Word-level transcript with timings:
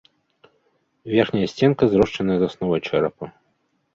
Верхняя 1.15 1.51
сценка 1.51 1.83
зрошчаныя 1.91 2.37
з 2.45 2.49
асновай 2.53 2.81
чэрапа. 2.93 3.25